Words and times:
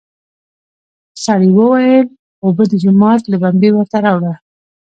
سړي 1.23 1.49
وويل: 1.53 2.07
اوبه 2.45 2.63
د 2.69 2.73
جومات 2.83 3.21
له 3.31 3.37
بمبې 3.41 3.69
ورته 3.73 3.97
راوړه! 4.05 4.33